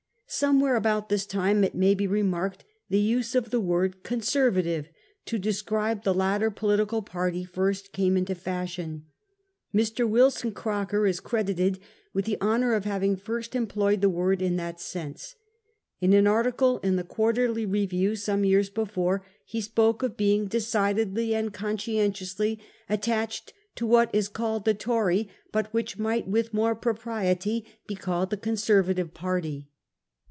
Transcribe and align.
Somewhere 0.33 0.77
about 0.77 1.09
this 1.09 1.25
time, 1.25 1.61
it 1.61 1.75
may 1.75 1.93
be 1.93 2.07
re 2.07 2.23
marked, 2.23 2.63
the 2.87 3.01
use 3.01 3.35
of 3.35 3.49
the 3.49 3.59
word' 3.59 4.01
Conservative' 4.09 4.87
to 5.25 5.37
de 5.37 5.51
scribe 5.51 6.05
the 6.05 6.13
latter 6.13 6.49
political 6.49 7.01
party 7.01 7.43
first 7.43 7.91
came 7.91 8.15
into 8.15 8.33
fashion. 8.33 9.07
Mr. 9.75 10.07
Wilson 10.07 10.53
Croker 10.53 11.05
is 11.05 11.19
credited 11.19 11.79
with 12.13 12.23
the 12.23 12.39
honour 12.39 12.73
of 12.75 12.85
having 12.85 13.17
first 13.17 13.55
employed 13.57 13.99
the 13.99 14.07
word 14.07 14.41
in 14.41 14.55
that 14.55 14.79
sense. 14.79 15.35
In 15.99 16.13
an 16.13 16.27
article 16.27 16.79
in 16.79 16.95
the 16.95 17.03
1 17.03 17.07
Quarterly 17.09 17.65
Review,' 17.65 18.15
some 18.15 18.45
years 18.45 18.69
before, 18.69 19.25
he 19.43 19.59
spoke 19.59 20.01
of 20.01 20.15
being 20.15 20.45
decidedly 20.47 21.35
and 21.35 21.51
conscientiously 21.53 22.57
at 22.87 23.01
tached 23.01 23.49
£ 23.73 23.75
to 23.75 23.85
what 23.85 24.09
is 24.15 24.29
called 24.29 24.63
the 24.63 24.73
Tory, 24.73 25.27
but 25.51 25.73
which 25.73 25.99
might 25.99 26.25
with 26.25 26.53
more 26.53 26.73
propriety 26.73 27.65
be 27.85 27.95
called 27.95 28.29
the 28.29 28.37
Conservative 28.37 29.13
party. 29.13 29.67